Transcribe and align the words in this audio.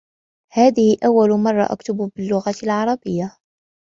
هذه 0.53 0.97
أول 1.05 1.31
مرة 1.39 1.67
أكتب 1.73 2.11
باللغة 2.15 2.53
العربية. 2.63 3.37